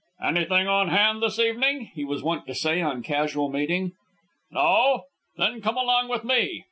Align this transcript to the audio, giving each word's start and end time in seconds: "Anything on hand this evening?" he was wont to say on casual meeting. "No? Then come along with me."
"Anything 0.23 0.67
on 0.67 0.87
hand 0.87 1.21
this 1.21 1.37
evening?" 1.37 1.91
he 1.93 2.03
was 2.03 2.23
wont 2.23 2.47
to 2.47 2.55
say 2.55 2.81
on 2.81 3.03
casual 3.03 3.51
meeting. 3.51 3.91
"No? 4.49 5.03
Then 5.37 5.61
come 5.61 5.77
along 5.77 6.09
with 6.09 6.23
me." 6.23 6.59